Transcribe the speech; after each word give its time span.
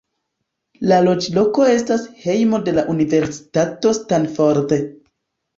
La 0.91 0.97
loĝloko 1.07 1.67
estas 1.73 2.07
hejmo 2.23 2.63
de 2.71 2.75
la 2.79 2.87
Universitato 2.97 3.95
Stanford. 3.99 4.75